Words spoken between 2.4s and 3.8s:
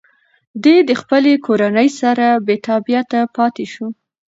بېتابعیت پاتې